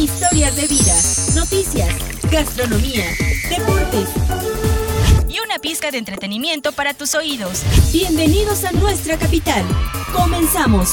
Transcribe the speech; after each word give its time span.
historias 0.00 0.56
de 0.56 0.66
vida, 0.66 0.94
noticias, 1.34 1.94
gastronomía, 2.30 3.04
deportes 3.50 4.08
y 5.28 5.38
una 5.40 5.58
pizca 5.58 5.90
de 5.90 5.98
entretenimiento 5.98 6.72
para 6.72 6.94
tus 6.94 7.14
oídos. 7.14 7.62
Bienvenidos 7.92 8.64
a 8.64 8.72
nuestra 8.72 9.18
capital. 9.18 9.62
Comenzamos. 10.14 10.88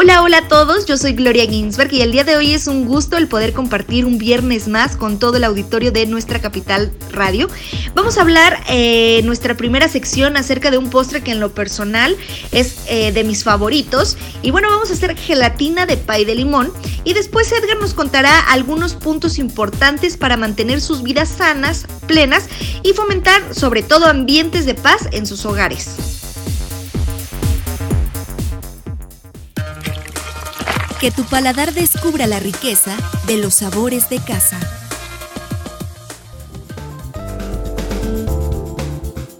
Hola, 0.00 0.22
hola 0.22 0.38
a 0.38 0.46
todos, 0.46 0.86
yo 0.86 0.96
soy 0.96 1.12
Gloria 1.14 1.44
Ginsberg 1.44 1.92
y 1.92 2.02
el 2.02 2.12
día 2.12 2.22
de 2.22 2.36
hoy 2.36 2.52
es 2.52 2.68
un 2.68 2.86
gusto 2.86 3.16
el 3.16 3.26
poder 3.26 3.52
compartir 3.52 4.04
un 4.04 4.16
viernes 4.16 4.68
más 4.68 4.96
con 4.96 5.18
todo 5.18 5.38
el 5.38 5.42
auditorio 5.42 5.90
de 5.90 6.06
nuestra 6.06 6.40
capital 6.40 6.92
radio. 7.10 7.48
Vamos 7.96 8.16
a 8.16 8.20
hablar 8.20 8.62
eh, 8.68 9.22
nuestra 9.24 9.56
primera 9.56 9.88
sección 9.88 10.36
acerca 10.36 10.70
de 10.70 10.78
un 10.78 10.88
postre 10.88 11.20
que 11.24 11.32
en 11.32 11.40
lo 11.40 11.52
personal 11.52 12.16
es 12.52 12.76
eh, 12.86 13.10
de 13.10 13.24
mis 13.24 13.42
favoritos. 13.42 14.16
Y 14.40 14.52
bueno, 14.52 14.68
vamos 14.70 14.90
a 14.90 14.92
hacer 14.92 15.16
gelatina 15.16 15.84
de 15.84 15.96
pay 15.96 16.24
de 16.24 16.36
limón 16.36 16.72
y 17.02 17.12
después 17.14 17.50
Edgar 17.50 17.80
nos 17.80 17.92
contará 17.92 18.38
algunos 18.52 18.94
puntos 18.94 19.36
importantes 19.40 20.16
para 20.16 20.36
mantener 20.36 20.80
sus 20.80 21.02
vidas 21.02 21.28
sanas, 21.28 21.88
plenas 22.06 22.44
y 22.84 22.92
fomentar 22.92 23.52
sobre 23.52 23.82
todo 23.82 24.06
ambientes 24.06 24.64
de 24.64 24.74
paz 24.74 25.08
en 25.10 25.26
sus 25.26 25.44
hogares. 25.44 26.17
Que 31.00 31.12
tu 31.12 31.24
paladar 31.24 31.74
descubra 31.74 32.26
la 32.26 32.40
riqueza 32.40 32.96
de 33.28 33.36
los 33.36 33.54
sabores 33.54 34.10
de 34.10 34.18
casa. 34.18 34.58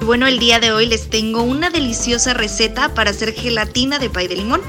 Bueno, 0.06 0.28
el 0.28 0.38
día 0.38 0.60
de 0.60 0.70
hoy 0.70 0.86
les 0.86 1.10
tengo 1.10 1.42
una 1.42 1.70
deliciosa 1.70 2.32
receta 2.32 2.94
para 2.94 3.10
hacer 3.10 3.34
gelatina 3.34 3.98
de 3.98 4.08
pay 4.08 4.28
de 4.28 4.36
limón. 4.36 4.60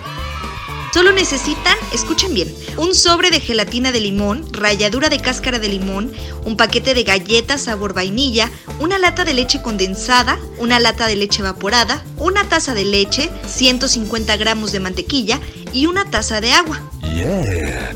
Solo 0.91 1.11
necesitan, 1.11 1.77
escuchen 1.93 2.33
bien, 2.33 2.51
un 2.77 2.95
sobre 2.95 3.29
de 3.29 3.39
gelatina 3.39 3.91
de 3.91 3.99
limón, 3.99 4.51
ralladura 4.51 5.09
de 5.09 5.19
cáscara 5.19 5.59
de 5.59 5.69
limón, 5.69 6.11
un 6.43 6.57
paquete 6.57 6.95
de 6.95 7.03
galletas 7.03 7.61
sabor 7.61 7.93
vainilla, 7.93 8.49
una 8.79 8.97
lata 8.97 9.25
de 9.25 9.35
leche 9.35 9.61
condensada, 9.61 10.39
una 10.57 10.79
lata 10.79 11.05
de 11.05 11.15
leche 11.15 11.41
evaporada, 11.41 12.03
una 12.17 12.49
taza 12.49 12.73
de 12.73 12.85
leche, 12.85 13.29
150 13.45 14.35
gramos 14.37 14.71
de 14.71 14.79
mantequilla 14.79 15.39
y 15.73 15.85
una 15.85 16.09
taza 16.09 16.41
de 16.41 16.51
agua. 16.51 16.81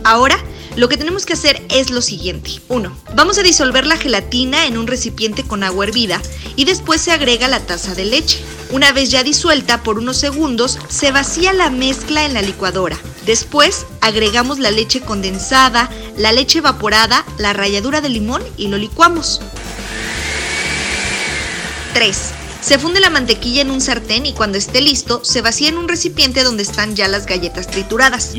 Ahora, 0.04 0.38
lo 0.76 0.90
que 0.90 0.98
tenemos 0.98 1.26
que 1.26 1.34
hacer 1.34 1.62
es 1.70 1.92
lo 1.92 2.02
siguiente. 2.02 2.50
1. 2.68 2.92
Vamos 3.16 3.38
a 3.38 3.44
disolver 3.44 3.86
la 3.86 3.98
gelatina 3.98 4.66
en 4.66 4.78
un 4.78 4.88
recipiente 4.88 5.44
con 5.44 5.64
agua 5.64 5.86
hervida 5.86 6.20
y 6.56 6.66
después 6.66 7.00
se 7.00 7.12
agrega 7.12 7.48
la 7.48 7.60
taza 7.60 7.94
de 7.94 8.06
leche. 8.06 8.40
Una 8.72 8.92
vez 8.92 9.12
ya 9.12 9.24
disuelta 9.24 9.84
por 9.84 10.00
unos 10.00 10.18
segundos, 10.18 10.80
se 10.90 11.12
vacía 11.12 11.54
la 11.54 11.70
mezcla 11.70 12.26
en 12.26 12.34
la 12.34 12.42
licuadora. 12.42 12.98
Después 13.26 13.86
agregamos 14.02 14.58
la 14.58 14.72
leche 14.72 15.02
condensada, 15.02 15.90
la 16.18 16.32
leche 16.32 16.58
evaporada, 16.58 17.24
la 17.38 17.54
ralladura 17.54 18.02
de 18.02 18.10
limón 18.10 18.42
y 18.58 18.68
lo 18.68 18.78
licuamos. 18.78 19.42
3. 21.94 22.34
Se 22.64 22.80
funde 22.80 23.02
la 23.02 23.10
mantequilla 23.10 23.62
en 23.62 23.72
un 23.72 23.82
sartén 23.82 24.26
y 24.26 24.32
cuando 24.32 24.58
esté 24.58 24.80
listo, 24.80 25.22
se 25.26 25.42
vacía 25.42 25.68
en 25.68 25.78
un 25.78 25.90
recipiente 25.90 26.46
donde 26.46 26.64
están 26.64 26.96
ya 26.96 27.10
las 27.10 27.26
galletas 27.26 27.68
trituradas. 27.68 28.34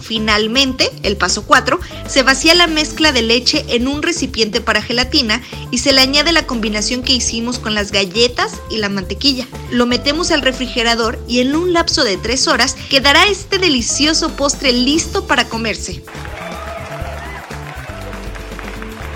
Finalmente, 0.00 0.88
el 1.02 1.16
paso 1.16 1.42
4, 1.44 1.80
se 2.08 2.22
vacía 2.22 2.54
la 2.54 2.68
mezcla 2.68 3.10
de 3.10 3.22
leche 3.22 3.64
en 3.68 3.88
un 3.88 4.04
recipiente 4.04 4.60
para 4.60 4.82
gelatina 4.82 5.42
y 5.72 5.78
se 5.78 5.92
le 5.92 6.00
añade 6.00 6.30
la 6.30 6.46
combinación 6.46 7.02
que 7.02 7.12
hicimos 7.12 7.58
con 7.58 7.74
las 7.74 7.90
galletas 7.90 8.52
y 8.70 8.78
la 8.78 8.88
mantequilla. 8.88 9.48
Lo 9.72 9.84
metemos 9.84 10.30
al 10.30 10.42
refrigerador 10.42 11.18
y 11.26 11.40
en 11.40 11.56
un 11.56 11.72
lapso 11.72 12.04
de 12.04 12.18
3 12.18 12.46
horas 12.46 12.76
quedará 12.88 13.24
este 13.24 13.58
delicioso 13.58 14.30
postre 14.36 14.72
listo 14.72 15.26
para 15.26 15.48
comerse. 15.48 16.04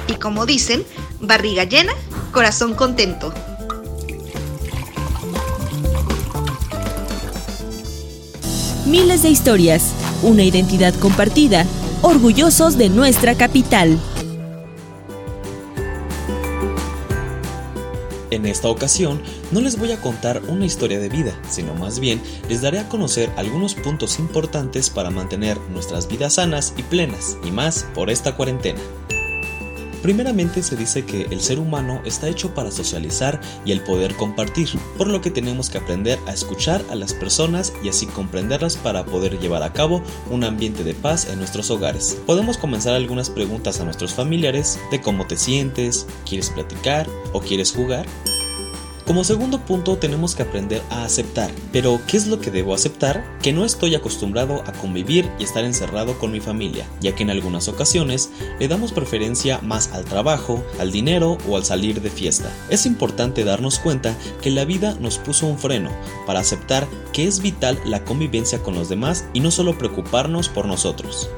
Y 0.09 0.15
como 0.15 0.45
dicen, 0.45 0.85
barriga 1.21 1.63
llena, 1.63 1.93
corazón 2.33 2.75
contento. 2.75 3.33
Miles 8.87 9.23
de 9.23 9.31
historias, 9.31 9.95
una 10.23 10.43
identidad 10.43 10.95
compartida, 10.97 11.65
orgullosos 12.03 12.77
de 12.77 12.91
nuestra 12.91 13.35
capital. 13.35 13.99
En 18.31 18.45
esta 18.45 18.69
ocasión 18.69 19.23
no 19.53 19.63
les 19.63 19.79
voy 19.79 19.93
a 19.93 20.01
contar 20.03 20.43
una 20.49 20.67
historia 20.67 21.01
de 21.01 21.09
vida, 21.09 21.41
sino 21.49 21.75
más 21.75 21.99
bien 21.99 22.21
les 22.51 22.61
daré 22.61 22.79
a 22.79 22.89
conocer 22.91 23.31
algunos 23.37 23.75
puntos 23.75 24.19
importantes 24.19 24.91
para 24.91 25.09
mantener 25.09 25.59
nuestras 25.73 26.07
vidas 26.07 26.35
sanas 26.35 26.75
y 26.77 26.83
plenas, 26.83 27.39
y 27.43 27.53
más 27.53 27.87
por 27.95 28.11
esta 28.11 28.37
cuarentena. 28.37 28.81
Primeramente 30.05 30.63
se 30.63 30.77
dice 30.77 31.07
que 31.07 31.23
el 31.31 31.41
ser 31.41 31.59
humano 31.59 32.03
está 32.05 32.29
hecho 32.29 32.53
para 32.53 32.71
socializar 32.71 33.41
y 33.65 33.73
el 33.73 33.81
poder 33.81 34.15
compartir, 34.17 34.69
por 34.99 35.09
lo 35.09 35.23
que 35.23 35.31
tenemos 35.31 35.71
que 35.71 35.79
aprender 35.79 36.19
a 36.27 36.35
escuchar 36.35 36.85
a 36.91 36.95
las 36.95 37.15
personas 37.15 37.73
y 37.83 37.89
así 37.89 38.05
comprenderlas 38.05 38.77
para 38.77 39.07
poder 39.07 39.39
llevar 39.41 39.63
a 39.63 39.73
cabo 39.73 40.03
un 40.31 40.45
ambiente 40.45 40.85
de 40.85 40.93
paz 40.93 41.27
en 41.31 41.39
nuestros 41.39 41.71
hogares. 41.71 42.19
Podemos 42.27 42.59
comenzar 42.59 42.93
algunas 42.93 43.31
preguntas 43.31 43.81
a 43.81 43.87
nuestros 43.87 44.13
familiares 44.13 44.79
de 44.91 45.01
cómo 45.01 45.27
te 45.27 45.39
sientes, 45.39 46.07
quieres 46.29 46.51
platicar 46.51 47.07
o 47.33 47.41
quieres 47.41 47.73
jugar. 47.73 48.05
Como 49.07 49.23
segundo 49.23 49.61
punto 49.61 49.99
tenemos 49.99 50.35
que 50.35 50.45
aprender 50.45 50.83
a 50.89 51.05
aceptar. 51.05 51.51
Pero, 51.73 52.01
¿qué 52.07 52.17
es 52.17 52.27
lo 52.27 52.41
que 52.41 52.51
debo 52.51 52.73
aceptar? 52.73 53.23
Que 53.43 53.53
no 53.53 53.67
estoy 53.67 53.95
acostumbrado 53.95 54.63
a 54.67 54.73
convivir 54.73 55.31
y 55.39 55.45
estar 55.45 55.63
encerrado 55.63 56.19
con 56.19 56.33
mi 56.33 56.41
familia, 56.41 56.87
ya 57.03 57.15
que 57.15 57.23
en 57.23 57.29
algunas 57.29 57.69
ocasiones 57.69 58.31
le 58.59 58.67
damos 58.67 58.93
preferencia 58.93 59.61
más 59.61 59.93
al 59.93 60.07
trabajo, 60.07 60.65
al 60.79 60.91
dinero 60.91 61.37
o 61.47 61.59
al 61.59 61.67
salir 61.67 62.01
de 62.01 62.09
fiesta. 62.09 62.51
Es 62.71 62.87
importante 62.87 63.45
darnos 63.45 63.79
cuenta 63.79 64.17
que 64.41 64.51
la 64.51 64.65
vida 64.65 64.97
nos 64.99 65.19
puso 65.19 65.47
un 65.47 65.59
freno 65.59 65.91
para 66.27 66.41
aceptar 66.41 66.87
que 67.13 67.27
es 67.27 67.41
vital 67.41 67.79
la 67.85 68.05
convivencia 68.05 68.63
con 68.63 68.75
los 68.75 68.89
demás 68.89 69.27
y 69.35 69.41
no 69.41 69.51
solo 69.51 69.77
preocuparnos 69.77 70.49
por 70.49 70.65
nosotros. 70.65 71.29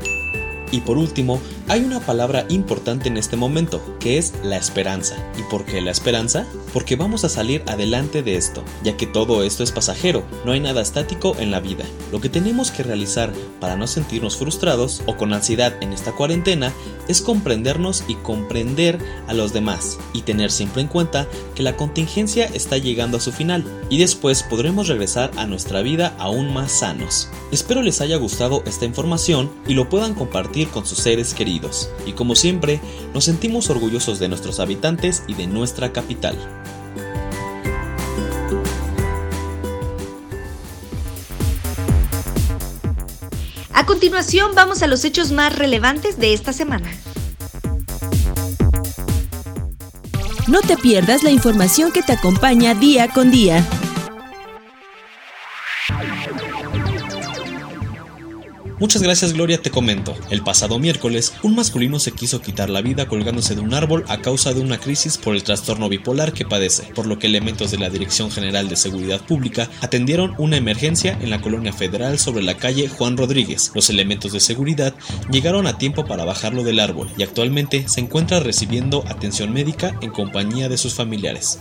Y 0.70 0.80
por 0.80 0.98
último, 0.98 1.40
hay 1.68 1.80
una 1.80 2.00
palabra 2.00 2.44
importante 2.48 3.08
en 3.08 3.16
este 3.16 3.36
momento, 3.36 3.80
que 4.00 4.18
es 4.18 4.34
la 4.42 4.56
esperanza. 4.56 5.16
¿Y 5.38 5.42
por 5.44 5.64
qué 5.64 5.80
la 5.80 5.90
esperanza? 5.90 6.46
Porque 6.76 6.94
vamos 6.94 7.24
a 7.24 7.30
salir 7.30 7.62
adelante 7.68 8.22
de 8.22 8.36
esto, 8.36 8.62
ya 8.84 8.98
que 8.98 9.06
todo 9.06 9.42
esto 9.42 9.62
es 9.62 9.72
pasajero, 9.72 10.24
no 10.44 10.52
hay 10.52 10.60
nada 10.60 10.82
estático 10.82 11.34
en 11.38 11.50
la 11.50 11.58
vida. 11.58 11.86
Lo 12.12 12.20
que 12.20 12.28
tenemos 12.28 12.70
que 12.70 12.82
realizar 12.82 13.32
para 13.60 13.76
no 13.76 13.86
sentirnos 13.86 14.36
frustrados 14.36 15.02
o 15.06 15.16
con 15.16 15.32
ansiedad 15.32 15.74
en 15.80 15.94
esta 15.94 16.12
cuarentena 16.12 16.74
es 17.08 17.22
comprendernos 17.22 18.04
y 18.08 18.16
comprender 18.16 18.98
a 19.26 19.32
los 19.32 19.54
demás, 19.54 19.98
y 20.12 20.20
tener 20.20 20.50
siempre 20.50 20.82
en 20.82 20.88
cuenta 20.88 21.26
que 21.54 21.62
la 21.62 21.78
contingencia 21.78 22.44
está 22.44 22.76
llegando 22.76 23.16
a 23.16 23.20
su 23.20 23.32
final, 23.32 23.64
y 23.88 23.96
después 23.96 24.42
podremos 24.42 24.86
regresar 24.86 25.30
a 25.38 25.46
nuestra 25.46 25.80
vida 25.80 26.14
aún 26.18 26.52
más 26.52 26.72
sanos. 26.72 27.30
Espero 27.52 27.80
les 27.80 28.02
haya 28.02 28.18
gustado 28.18 28.62
esta 28.66 28.84
información 28.84 29.50
y 29.66 29.72
lo 29.72 29.88
puedan 29.88 30.12
compartir 30.12 30.68
con 30.68 30.84
sus 30.84 30.98
seres 30.98 31.32
queridos, 31.32 31.88
y 32.04 32.12
como 32.12 32.34
siempre, 32.34 32.82
nos 33.14 33.24
sentimos 33.24 33.70
orgullosos 33.70 34.18
de 34.18 34.28
nuestros 34.28 34.60
habitantes 34.60 35.22
y 35.26 35.32
de 35.32 35.46
nuestra 35.46 35.94
capital. 35.94 36.36
A 43.76 43.84
continuación 43.84 44.52
vamos 44.54 44.82
a 44.82 44.86
los 44.86 45.04
hechos 45.04 45.32
más 45.32 45.54
relevantes 45.54 46.18
de 46.18 46.32
esta 46.32 46.54
semana. 46.54 46.90
No 50.48 50.62
te 50.62 50.78
pierdas 50.78 51.22
la 51.22 51.30
información 51.30 51.92
que 51.92 52.02
te 52.02 52.14
acompaña 52.14 52.74
día 52.74 53.08
con 53.08 53.30
día. 53.30 53.62
Muchas 58.78 59.00
gracias 59.00 59.32
Gloria, 59.32 59.62
te 59.62 59.70
comento. 59.70 60.14
El 60.28 60.42
pasado 60.42 60.78
miércoles, 60.78 61.32
un 61.42 61.54
masculino 61.54 61.98
se 61.98 62.12
quiso 62.12 62.42
quitar 62.42 62.68
la 62.68 62.82
vida 62.82 63.08
colgándose 63.08 63.54
de 63.54 63.62
un 63.62 63.72
árbol 63.72 64.04
a 64.06 64.20
causa 64.20 64.52
de 64.52 64.60
una 64.60 64.76
crisis 64.76 65.16
por 65.16 65.34
el 65.34 65.42
trastorno 65.42 65.88
bipolar 65.88 66.34
que 66.34 66.44
padece, 66.44 66.82
por 66.94 67.06
lo 67.06 67.18
que 67.18 67.26
elementos 67.26 67.70
de 67.70 67.78
la 67.78 67.88
Dirección 67.88 68.30
General 68.30 68.68
de 68.68 68.76
Seguridad 68.76 69.24
Pública 69.24 69.70
atendieron 69.80 70.34
una 70.36 70.58
emergencia 70.58 71.18
en 71.22 71.30
la 71.30 71.40
colonia 71.40 71.72
federal 71.72 72.18
sobre 72.18 72.42
la 72.42 72.58
calle 72.58 72.88
Juan 72.88 73.16
Rodríguez. 73.16 73.70
Los 73.74 73.88
elementos 73.88 74.32
de 74.32 74.40
seguridad 74.40 74.94
llegaron 75.30 75.66
a 75.66 75.78
tiempo 75.78 76.04
para 76.04 76.26
bajarlo 76.26 76.62
del 76.62 76.78
árbol 76.78 77.10
y 77.16 77.22
actualmente 77.22 77.88
se 77.88 78.00
encuentra 78.00 78.40
recibiendo 78.40 79.04
atención 79.08 79.54
médica 79.54 79.96
en 80.02 80.10
compañía 80.10 80.68
de 80.68 80.76
sus 80.76 80.92
familiares. 80.92 81.58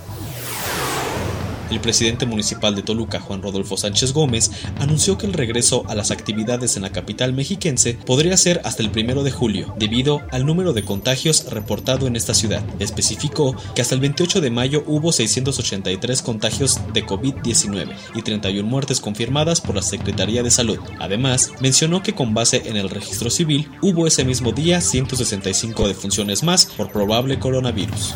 El 1.72 1.80
presidente 1.80 2.26
municipal 2.26 2.76
de 2.76 2.84
Toluca, 2.84 3.20
Juan 3.20 3.42
Rodolfo 3.42 3.76
Sánchez 3.76 4.14
Gómez, 4.14 4.52
anunció 4.80 5.18
que 5.18 5.26
el 5.26 5.34
regreso 5.34 5.84
a 5.88 5.96
las 5.96 6.12
actividades 6.12 6.76
en 6.76 6.84
la 6.84 6.92
capital 6.92 7.34
mexiquense 7.34 7.96
podría 8.06 8.38
ser 8.38 8.62
hasta 8.64 8.84
el 8.84 8.92
primero 8.92 9.24
de 9.24 9.32
julio, 9.32 9.74
debido 9.78 10.22
al 10.32 10.46
número 10.46 10.74
de 10.74 10.84
contagios 10.84 11.46
reportado 11.52 12.06
en 12.06 12.16
esta 12.16 12.34
ciudad. 12.34 12.64
Especificó 12.80 13.56
que 13.74 13.82
hasta 13.82 13.96
el 13.96 14.02
28 14.02 14.42
de 14.42 14.52
mayo 14.52 14.84
hubo 14.86 15.12
683 15.12 16.22
contagios 16.22 16.80
de 16.94 17.06
COVID-19 17.06 17.96
y 18.14 18.22
31 18.22 18.68
muertes 18.68 19.00
confirmadas 19.00 19.60
por 19.60 19.76
la 19.76 19.82
Secretaría 19.82 20.44
de 20.44 20.52
Salud. 20.52 20.80
Además, 21.00 21.52
mencionó 21.62 22.04
que 22.04 22.14
con 22.14 22.34
base 22.34 22.64
en 22.66 22.78
el 22.78 22.90
registro 22.90 23.30
civil 23.30 23.70
hubo 23.82 24.06
ese 24.06 24.24
mismo 24.24 24.52
día 24.52 24.82
165 24.82 25.88
defunciones 25.88 26.44
más 26.44 26.66
por 26.66 26.92
probable 26.92 27.40
coronavirus. 27.40 28.14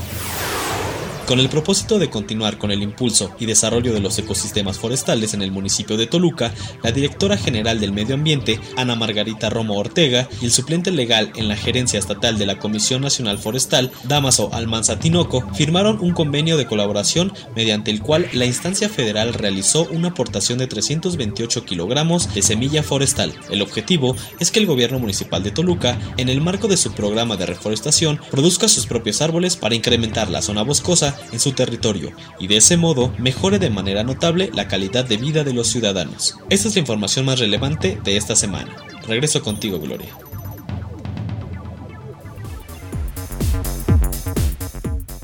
Con 1.30 1.40
el 1.40 1.48
propósito 1.48 2.00
de 2.00 2.10
continuar 2.10 2.58
con 2.58 2.72
el 2.72 2.82
impulso 2.82 3.30
y 3.40 3.46
desarrollo 3.46 3.94
de 3.94 4.00
los 4.00 4.18
ecosistemas 4.18 4.80
forestales 4.80 5.36
en 5.36 5.44
el 5.44 5.52
municipio 5.52 5.96
de 5.96 6.08
Toluca, 6.08 6.52
la 6.82 6.92
directora 6.92 7.38
general 7.38 7.80
del 7.80 7.92
Medio 7.92 8.16
Ambiente, 8.16 8.60
Ana 8.76 8.96
Margarita 8.96 9.48
Romo 9.52 9.78
Ortega, 9.78 10.28
y 10.42 10.46
el 10.46 10.52
suplente 10.52 10.90
legal 10.90 11.32
en 11.36 11.48
la 11.48 11.56
gerencia 11.56 12.00
estatal 12.00 12.40
de 12.40 12.48
la 12.48 12.58
Comisión 12.58 13.04
Nacional 13.04 13.38
Forestal, 13.38 13.92
Damaso 14.06 14.50
Almanza 14.56 14.98
Tinoco, 14.98 15.48
firmaron 15.54 16.00
un 16.02 16.14
convenio 16.14 16.58
de 16.58 16.66
colaboración 16.66 17.32
mediante 17.56 17.92
el 17.92 18.02
cual 18.02 18.28
la 18.34 18.48
instancia 18.48 18.90
federal 18.90 19.36
realizó 19.36 19.88
una 19.92 20.08
aportación 20.08 20.58
de 20.58 20.66
328 20.66 21.64
kilogramos 21.64 22.34
de 22.34 22.42
semilla 22.42 22.82
forestal. 22.82 23.36
El 23.52 23.62
objetivo 23.62 24.16
es 24.40 24.50
que 24.50 24.58
el 24.58 24.66
gobierno 24.66 24.98
municipal 24.98 25.44
de 25.44 25.52
Toluca, 25.52 25.96
en 26.18 26.28
el 26.28 26.42
marco 26.42 26.68
de 26.68 26.78
su 26.78 26.92
programa 26.94 27.38
de 27.38 27.46
reforestación, 27.46 28.20
produzca 28.32 28.68
sus 28.68 28.88
propios 28.88 29.22
árboles 29.22 29.58
para 29.58 29.76
incrementar 29.76 30.32
la 30.32 30.42
zona 30.42 30.64
boscosa 30.64 31.18
en 31.32 31.40
su 31.40 31.54
territorio 31.54 32.12
y 32.40 32.48
de 32.48 32.58
ese 32.58 32.78
modo 32.78 33.14
mejore 33.18 33.60
de 33.60 33.70
manera 33.70 34.04
notable 34.04 34.50
la 34.54 34.68
calidad 34.68 35.06
de 35.06 35.18
vida 35.18 35.44
de 35.44 35.54
los 35.54 35.68
ciudadanos. 35.68 36.38
Esta 36.50 36.68
es 36.68 36.76
la 36.76 36.82
información 36.82 37.26
más 37.26 37.40
relevante 37.40 38.00
de 38.04 38.18
esta 38.18 38.36
semana. 38.36 38.76
Regreso 39.08 39.42
contigo, 39.42 39.80
Gloria. 39.80 40.29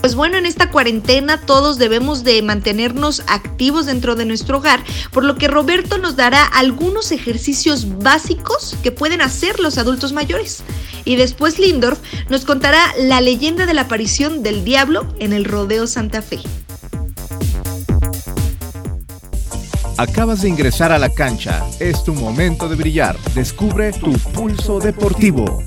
Pues 0.05 0.13
bueno, 0.13 0.37
en 0.37 0.45
esta 0.45 0.69
cuarentena 0.69 1.41
todos 1.41 1.79
debemos 1.79 2.23
de 2.23 2.39
mantenernos 2.43 3.23
activos 3.25 3.87
dentro 3.87 4.15
de 4.15 4.25
nuestro 4.25 4.59
hogar, 4.59 4.83
por 5.11 5.23
lo 5.23 5.35
que 5.35 5.47
Roberto 5.47 5.97
nos 5.97 6.15
dará 6.15 6.43
algunos 6.43 7.11
ejercicios 7.11 7.97
básicos 8.03 8.77
que 8.83 8.91
pueden 8.91 9.21
hacer 9.21 9.59
los 9.59 9.79
adultos 9.79 10.13
mayores. 10.13 10.61
Y 11.05 11.15
después 11.15 11.57
Lindorf 11.57 11.97
nos 12.29 12.45
contará 12.45 12.79
la 12.99 13.19
leyenda 13.19 13.65
de 13.65 13.73
la 13.73 13.81
aparición 13.81 14.43
del 14.43 14.63
diablo 14.63 15.11
en 15.17 15.33
el 15.33 15.43
Rodeo 15.43 15.87
Santa 15.87 16.21
Fe. 16.21 16.37
Acabas 19.97 20.43
de 20.43 20.49
ingresar 20.49 20.91
a 20.91 20.99
la 20.99 21.09
cancha. 21.09 21.65
Es 21.79 22.03
tu 22.03 22.13
momento 22.13 22.69
de 22.69 22.75
brillar. 22.75 23.17
Descubre 23.33 23.91
tu 23.91 24.11
pulso 24.11 24.79
deportivo. 24.79 25.63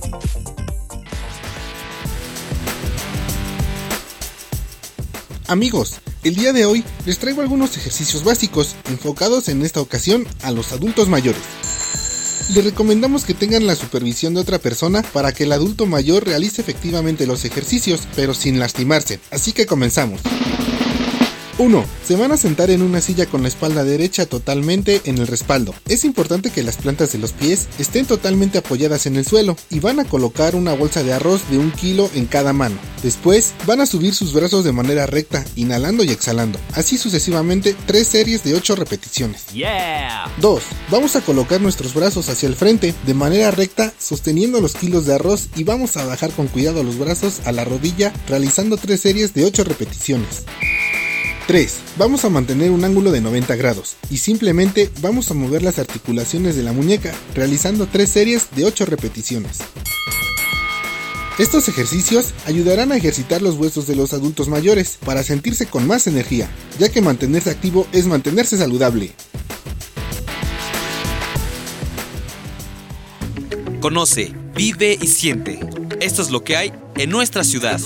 Amigos, 5.49 5.95
el 6.25 6.35
día 6.35 6.53
de 6.53 6.67
hoy 6.67 6.85
les 7.07 7.19
traigo 7.19 7.41
algunos 7.41 7.75
ejercicios 7.79 8.23
básicos 8.23 8.77
enfocados 8.91 9.49
en 9.49 9.63
esta 9.63 9.81
ocasión 9.81 10.27
a 10.43 10.51
los 10.51 10.73
adultos 10.73 11.09
mayores. 11.09 11.41
Les 12.55 12.63
recomendamos 12.63 13.25
que 13.25 13.33
tengan 13.33 13.67
la 13.67 13.75
supervisión 13.75 14.35
de 14.35 14.41
otra 14.41 14.59
persona 14.59 15.01
para 15.01 15.33
que 15.33 15.45
el 15.45 15.53
adulto 15.53 15.87
mayor 15.87 16.27
realice 16.27 16.61
efectivamente 16.61 17.27
los 17.27 17.47
ejercicios, 17.47 18.03
pero 18.15 18.35
sin 18.35 18.59
lastimarse. 18.59 19.21
Así 19.31 19.53
que 19.53 19.65
comenzamos. 19.65 20.21
1. 21.59 21.85
Se 22.07 22.17
van 22.17 22.33
a 22.33 22.37
sentar 22.37 22.71
en 22.71 22.83
una 22.83 23.01
silla 23.01 23.27
con 23.27 23.43
la 23.43 23.49
espalda 23.49 23.85
derecha 23.85 24.27
totalmente 24.27 25.03
en 25.05 25.19
el 25.19 25.27
respaldo. 25.27 25.75
Es 25.89 26.05
importante 26.05 26.51
que 26.51 26.63
las 26.63 26.77
plantas 26.77 27.13
de 27.13 27.19
los 27.19 27.33
pies 27.33 27.69
estén 27.79 28.07
totalmente 28.07 28.59
apoyadas 28.59 29.07
en 29.07 29.17
el 29.17 29.27
suelo 29.27 29.57
y 29.69 29.81
van 29.81 29.99
a 30.01 30.05
colocar 30.05 30.55
una 30.55 30.73
bolsa 30.73 31.03
de 31.03 31.13
arroz 31.13 31.51
de 31.51 31.59
un 31.59 31.73
kilo 31.73 32.09
en 32.15 32.27
cada 32.27 32.53
mano. 32.53 32.77
Después 33.03 33.55
van 33.67 33.81
a 33.81 33.87
subir 33.87 34.15
sus 34.15 34.33
brazos 34.33 34.65
de 34.65 34.73
manera 34.73 35.07
recta, 35.07 35.45
inhalando 35.57 36.05
y 36.05 36.11
exhalando. 36.11 36.59
Así 36.75 36.97
sucesivamente, 36.97 37.75
tres 37.87 38.09
series 38.09 38.45
de 38.45 38.55
8 38.55 38.77
repeticiones. 38.77 39.47
2. 40.41 40.63
Vamos 40.91 41.17
a 41.17 41.21
colocar 41.21 41.61
nuestros 41.61 41.95
brazos 41.95 42.29
hacia 42.29 42.49
el 42.49 42.55
frente 42.55 42.95
de 43.05 43.15
manera 43.15 43.51
recta, 43.51 43.93
sosteniendo 43.99 44.61
los 44.61 44.75
kilos 44.75 45.07
de 45.07 45.15
arroz 45.15 45.49
y 45.57 45.65
vamos 45.65 45.97
a 45.97 46.07
bajar 46.07 46.31
con 46.31 46.47
cuidado 46.47 46.83
los 46.83 46.99
brazos 46.99 47.41
a 47.45 47.53
la 47.53 47.65
rodilla, 47.65 48.13
realizando 48.29 48.77
tres 48.77 49.01
series 49.01 49.35
de 49.35 49.45
8 49.45 49.65
repeticiones. 49.65 50.45
3. 51.49 51.79
Vamos 51.97 52.27
a 52.27 52.29
mantener 52.29 52.71
un 52.71 52.85
ángulo 52.85 53.11
de 53.11 53.23
90 53.23 53.57
grados 53.57 53.97
y 54.11 54.19
simplemente 54.19 54.91
vamos 55.01 55.31
a 55.31 55.35
mover 55.35 55.63
las 55.63 55.79
articulaciones 55.79 56.57
de 56.57 56.63
la 56.63 56.75
muñeca 56.75 57.15
realizando 57.35 57.87
3 57.87 58.07
series 58.07 58.49
de 58.55 58.67
8 58.67 58.85
repeticiones. 58.85 59.61
Estos 61.39 61.67
ejercicios 61.69 62.35
ayudarán 62.45 62.93
a 62.93 62.97
ejercitar 62.97 63.41
los 63.41 63.55
huesos 63.55 63.87
de 63.87 63.97
los 63.97 64.13
adultos 64.13 64.49
mayores 64.49 64.99
para 65.03 65.23
sentirse 65.23 65.65
con 65.65 65.87
más 65.87 66.07
energía, 66.07 66.51
ya 66.79 66.91
que 66.91 67.01
mantenerse 67.01 67.49
activo 67.49 67.87
es 67.93 68.05
mantenerse 68.05 68.59
saludable. 68.59 69.13
Conoce, 73.81 74.35
vive 74.55 74.99
y 75.01 75.07
siente. 75.07 75.61
Esto 76.01 76.21
es 76.21 76.31
lo 76.31 76.45
que 76.45 76.59
hay 76.59 76.73
en 76.97 77.09
nuestra 77.09 77.43
ciudad. 77.43 77.81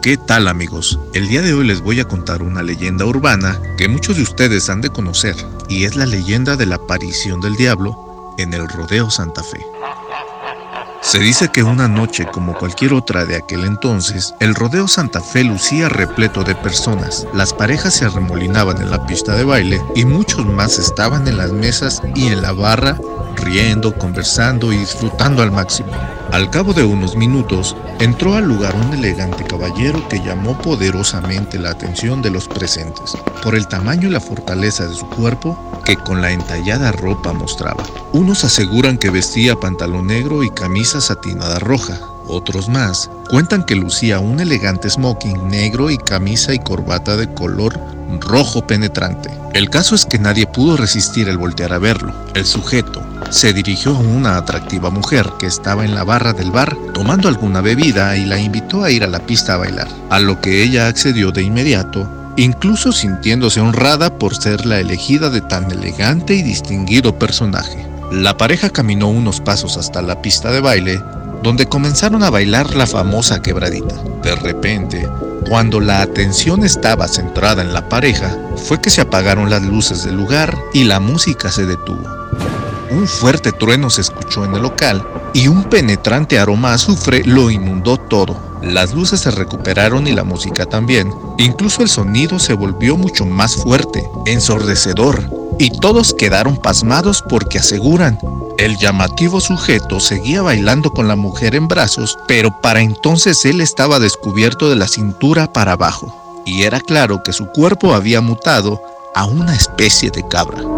¿Qué 0.00 0.16
tal 0.16 0.46
amigos? 0.46 0.96
El 1.12 1.26
día 1.26 1.42
de 1.42 1.52
hoy 1.52 1.66
les 1.66 1.80
voy 1.80 1.98
a 1.98 2.04
contar 2.06 2.40
una 2.40 2.62
leyenda 2.62 3.04
urbana 3.04 3.60
que 3.76 3.88
muchos 3.88 4.16
de 4.16 4.22
ustedes 4.22 4.70
han 4.70 4.80
de 4.80 4.90
conocer 4.90 5.34
y 5.68 5.86
es 5.86 5.96
la 5.96 6.06
leyenda 6.06 6.54
de 6.54 6.66
la 6.66 6.76
aparición 6.76 7.40
del 7.40 7.56
diablo 7.56 8.34
en 8.38 8.54
el 8.54 8.68
Rodeo 8.68 9.10
Santa 9.10 9.42
Fe. 9.42 9.66
Se 11.00 11.18
dice 11.18 11.48
que 11.48 11.64
una 11.64 11.88
noche 11.88 12.26
como 12.26 12.54
cualquier 12.54 12.92
otra 12.92 13.24
de 13.24 13.36
aquel 13.36 13.64
entonces, 13.64 14.34
el 14.38 14.54
Rodeo 14.54 14.86
Santa 14.86 15.20
Fe 15.20 15.42
lucía 15.42 15.88
repleto 15.88 16.44
de 16.44 16.54
personas, 16.54 17.26
las 17.34 17.52
parejas 17.52 17.94
se 17.94 18.04
arremolinaban 18.04 18.80
en 18.80 18.90
la 18.90 19.04
pista 19.04 19.34
de 19.34 19.42
baile 19.42 19.82
y 19.96 20.04
muchos 20.04 20.46
más 20.46 20.78
estaban 20.78 21.26
en 21.26 21.38
las 21.38 21.50
mesas 21.50 22.02
y 22.14 22.28
en 22.28 22.40
la 22.40 22.52
barra 22.52 23.00
riendo, 23.34 23.98
conversando 23.98 24.72
y 24.72 24.76
disfrutando 24.76 25.42
al 25.42 25.50
máximo. 25.50 25.90
Al 26.32 26.50
cabo 26.50 26.74
de 26.74 26.84
unos 26.84 27.16
minutos, 27.16 27.74
entró 28.00 28.34
al 28.34 28.44
lugar 28.44 28.76
un 28.76 28.92
elegante 28.92 29.44
caballero 29.44 30.06
que 30.08 30.20
llamó 30.20 30.60
poderosamente 30.60 31.58
la 31.58 31.70
atención 31.70 32.20
de 32.20 32.30
los 32.30 32.46
presentes, 32.48 33.16
por 33.42 33.54
el 33.54 33.66
tamaño 33.66 34.08
y 34.08 34.12
la 34.12 34.20
fortaleza 34.20 34.86
de 34.86 34.94
su 34.94 35.08
cuerpo 35.08 35.58
que 35.86 35.96
con 35.96 36.20
la 36.20 36.30
entallada 36.30 36.92
ropa 36.92 37.32
mostraba. 37.32 37.82
Unos 38.12 38.44
aseguran 38.44 38.98
que 38.98 39.08
vestía 39.08 39.56
pantalón 39.56 40.08
negro 40.08 40.42
y 40.42 40.50
camisa 40.50 41.00
satinada 41.00 41.58
roja, 41.60 41.98
otros 42.26 42.68
más 42.68 43.10
cuentan 43.30 43.64
que 43.64 43.74
lucía 43.74 44.20
un 44.20 44.38
elegante 44.40 44.90
smoking 44.90 45.48
negro 45.48 45.90
y 45.90 45.96
camisa 45.96 46.52
y 46.52 46.58
corbata 46.58 47.16
de 47.16 47.32
color 47.32 47.80
rojo 48.20 48.66
penetrante. 48.66 49.30
El 49.54 49.70
caso 49.70 49.94
es 49.94 50.04
que 50.04 50.18
nadie 50.18 50.46
pudo 50.46 50.76
resistir 50.76 51.28
el 51.28 51.38
voltear 51.38 51.72
a 51.72 51.78
verlo. 51.78 52.12
El 52.34 52.44
sujeto 52.44 53.02
se 53.30 53.52
dirigió 53.52 53.94
a 53.94 54.00
una 54.00 54.36
atractiva 54.36 54.90
mujer 54.90 55.30
que 55.38 55.46
estaba 55.46 55.84
en 55.84 55.94
la 55.94 56.04
barra 56.04 56.32
del 56.32 56.50
bar 56.50 56.76
tomando 56.94 57.28
alguna 57.28 57.60
bebida 57.60 58.16
y 58.16 58.24
la 58.24 58.38
invitó 58.38 58.82
a 58.82 58.90
ir 58.90 59.04
a 59.04 59.08
la 59.08 59.20
pista 59.20 59.54
a 59.54 59.58
bailar, 59.58 59.88
a 60.10 60.18
lo 60.18 60.40
que 60.40 60.62
ella 60.62 60.88
accedió 60.88 61.30
de 61.30 61.42
inmediato, 61.42 62.08
incluso 62.36 62.92
sintiéndose 62.92 63.60
honrada 63.60 64.18
por 64.18 64.34
ser 64.34 64.64
la 64.64 64.80
elegida 64.80 65.28
de 65.28 65.40
tan 65.40 65.70
elegante 65.70 66.34
y 66.34 66.42
distinguido 66.42 67.18
personaje. 67.18 67.86
La 68.10 68.36
pareja 68.36 68.70
caminó 68.70 69.08
unos 69.08 69.40
pasos 69.40 69.76
hasta 69.76 70.00
la 70.00 70.22
pista 70.22 70.50
de 70.50 70.60
baile, 70.60 71.02
donde 71.42 71.66
comenzaron 71.66 72.22
a 72.22 72.30
bailar 72.30 72.74
la 72.74 72.86
famosa 72.86 73.42
quebradita. 73.42 73.94
De 74.22 74.34
repente, 74.34 75.06
cuando 75.48 75.80
la 75.80 76.00
atención 76.00 76.64
estaba 76.64 77.06
centrada 77.06 77.62
en 77.62 77.74
la 77.74 77.88
pareja, 77.88 78.36
fue 78.56 78.80
que 78.80 78.90
se 78.90 79.02
apagaron 79.02 79.50
las 79.50 79.62
luces 79.62 80.04
del 80.04 80.16
lugar 80.16 80.56
y 80.72 80.84
la 80.84 81.00
música 81.00 81.50
se 81.50 81.66
detuvo. 81.66 82.17
Un 82.90 83.06
fuerte 83.06 83.52
trueno 83.52 83.90
se 83.90 84.00
escuchó 84.00 84.44
en 84.44 84.54
el 84.54 84.62
local 84.62 85.06
y 85.34 85.48
un 85.48 85.64
penetrante 85.64 86.38
aroma 86.38 86.70
a 86.70 86.74
azufre 86.74 87.22
lo 87.24 87.50
inundó 87.50 87.98
todo. 87.98 88.36
Las 88.62 88.94
luces 88.94 89.20
se 89.20 89.30
recuperaron 89.30 90.06
y 90.06 90.12
la 90.12 90.24
música 90.24 90.64
también. 90.64 91.12
Incluso 91.36 91.82
el 91.82 91.88
sonido 91.88 92.38
se 92.38 92.54
volvió 92.54 92.96
mucho 92.96 93.26
más 93.26 93.56
fuerte, 93.56 94.08
ensordecedor, 94.26 95.22
y 95.58 95.70
todos 95.70 96.14
quedaron 96.14 96.56
pasmados 96.56 97.22
porque 97.28 97.58
aseguran, 97.58 98.18
el 98.58 98.78
llamativo 98.78 99.40
sujeto 99.40 100.00
seguía 100.00 100.42
bailando 100.42 100.90
con 100.90 101.08
la 101.08 101.16
mujer 101.16 101.54
en 101.54 101.68
brazos, 101.68 102.18
pero 102.26 102.60
para 102.60 102.80
entonces 102.80 103.44
él 103.44 103.60
estaba 103.60 103.98
descubierto 103.98 104.70
de 104.70 104.76
la 104.76 104.88
cintura 104.88 105.52
para 105.52 105.72
abajo, 105.72 106.42
y 106.46 106.62
era 106.62 106.80
claro 106.80 107.22
que 107.22 107.32
su 107.32 107.46
cuerpo 107.48 107.94
había 107.94 108.20
mutado 108.20 108.80
a 109.14 109.26
una 109.26 109.54
especie 109.54 110.10
de 110.10 110.26
cabra 110.26 110.77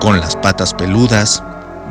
con 0.00 0.20
las 0.20 0.36
patas 0.36 0.74
peludas, 0.74 1.42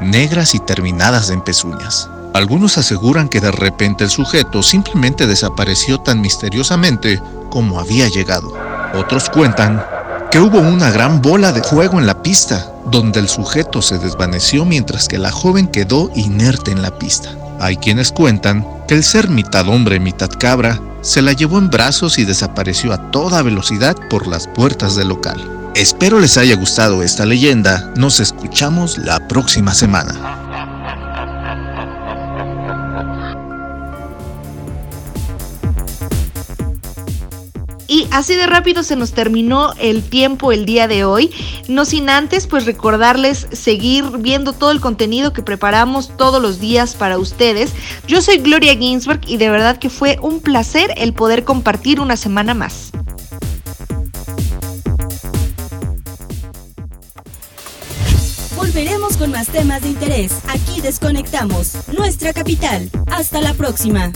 negras 0.02 0.56
y 0.56 0.60
terminadas 0.60 1.30
en 1.30 1.42
pezuñas. 1.42 2.10
Algunos 2.34 2.78
aseguran 2.78 3.30
que 3.30 3.42
de 3.42 3.52
repente 3.52 4.04
el 4.04 4.10
sujeto 4.10 4.62
simplemente 4.62 5.26
desapareció 5.26 6.00
tan 6.00 6.22
misteriosamente 6.22 7.22
como 7.50 7.80
había 7.80 8.08
llegado. 8.10 8.54
Otros 8.94 9.30
cuentan 9.30 9.84
que 10.30 10.40
hubo 10.40 10.60
una 10.60 10.92
gran 10.92 11.22
bola 11.22 11.52
de 11.52 11.64
fuego 11.64 12.00
en 12.00 12.06
la 12.06 12.22
pista, 12.22 12.72
donde 12.86 13.20
el 13.20 13.30
sujeto 13.30 13.82
se 13.82 13.98
desvaneció 13.98 14.66
mientras 14.66 15.08
que 15.08 15.18
la 15.18 15.32
joven 15.32 15.68
quedó 15.68 16.12
inerte 16.16 16.72
en 16.72 16.82
la 16.82 16.92
pista. 16.92 17.30
Hay 17.60 17.78
quienes 17.78 18.12
cuentan 18.12 18.66
que 18.88 18.94
el 18.94 19.04
ser 19.04 19.30
mitad 19.30 19.68
hombre, 19.68 20.00
mitad 20.00 20.30
cabra, 20.30 20.80
se 21.02 21.22
la 21.22 21.34
llevó 21.34 21.58
en 21.58 21.70
brazos 21.70 22.20
y 22.20 22.26
desapareció 22.26 22.94
a 22.94 23.10
toda 23.12 23.42
velocidad 23.42 23.96
por 24.10 24.28
las 24.28 24.48
puertas 24.48 24.96
del 24.96 25.08
local. 25.08 25.57
Espero 25.78 26.20
les 26.20 26.40
haya 26.40 26.56
gustado 26.56 27.04
esta 27.04 27.24
leyenda, 27.24 27.94
nos 27.96 28.20
escuchamos 28.20 28.98
la 28.98 29.28
próxima 29.28 29.76
semana. 29.76 30.12
Y 37.88 38.08
así 38.10 38.34
de 38.34 38.48
rápido 38.48 38.82
se 38.82 38.96
nos 38.96 39.12
terminó 39.12 39.72
el 39.80 40.02
tiempo 40.02 40.52
el 40.52 40.66
día 40.66 40.88
de 40.88 41.06
hoy. 41.06 41.30
No 41.68 41.86
sin 41.86 42.10
antes, 42.10 42.48
pues 42.48 42.66
recordarles 42.66 43.46
seguir 43.52 44.04
viendo 44.18 44.54
todo 44.54 44.72
el 44.72 44.82
contenido 44.82 45.32
que 45.32 45.44
preparamos 45.44 46.10
todos 46.18 46.42
los 46.42 46.60
días 46.60 46.96
para 46.96 47.20
ustedes. 47.20 47.72
Yo 48.08 48.24
soy 48.24 48.40
Gloria 48.40 48.76
Ginsberg 48.76 49.22
y 49.28 49.38
de 49.38 49.52
verdad 49.52 49.78
que 49.78 49.92
fue 49.92 50.18
un 50.24 50.40
placer 50.40 50.92
el 50.98 51.14
poder 51.14 51.44
compartir 51.44 52.00
una 52.00 52.18
semana 52.18 52.56
más. 52.56 52.94
Volveremos 58.78 59.18
con 59.18 59.32
más 59.32 59.48
temas 59.48 59.82
de 59.82 59.90
interés. 59.90 60.32
Aquí 60.50 60.82
desconectamos 60.82 61.74
nuestra 61.98 62.32
capital. 62.32 62.92
Hasta 63.08 63.42
la 63.42 63.56
próxima. 63.56 64.12